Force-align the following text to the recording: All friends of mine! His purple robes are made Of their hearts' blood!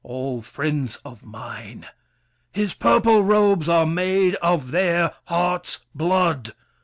All 0.03 0.41
friends 0.41 0.97
of 1.05 1.23
mine! 1.23 1.85
His 2.51 2.73
purple 2.73 3.23
robes 3.23 3.69
are 3.69 3.85
made 3.85 4.33
Of 4.37 4.71
their 4.71 5.13
hearts' 5.25 5.81
blood! 5.93 6.55